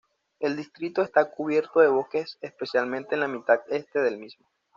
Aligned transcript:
El 0.39 0.57
distrito 0.57 1.03
está 1.03 1.29
cubierto 1.29 1.79
de 1.79 1.89
bosques, 1.89 2.39
especialmente 2.41 3.13
en 3.13 3.21
la 3.21 3.27
mitad 3.27 3.59
Este 3.69 3.99
del 3.99 4.17
mismo. 4.17 4.47